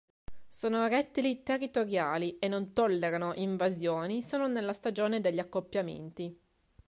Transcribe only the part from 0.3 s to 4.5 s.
Sono rettili territoriali e non tollerano invasioni se